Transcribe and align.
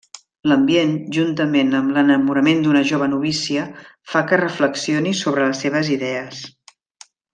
L'ambient, 0.51 0.93
juntament 1.17 1.75
amb 1.79 1.93
l'enamorament 1.97 2.63
d'una 2.67 2.81
jove 2.93 3.09
novícia, 3.11 3.67
fa 4.15 4.23
que 4.31 4.41
reflexioni 4.43 5.13
sobre 5.21 5.47
les 5.51 5.63
seves 5.67 5.93
idees. 5.99 6.41